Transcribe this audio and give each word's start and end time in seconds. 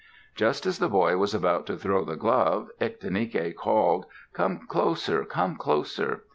Just 0.33 0.65
as 0.65 0.79
the 0.79 0.89
boy 0.89 1.15
was 1.17 1.35
about 1.35 1.67
to 1.67 1.77
throw 1.77 2.03
the 2.03 2.15
glove, 2.15 2.71
Ictinike 2.79 3.55
called, 3.55 4.07
"Come 4.33 4.65
closer! 4.67 5.23
Come 5.25 5.57
closer!" 5.57 6.23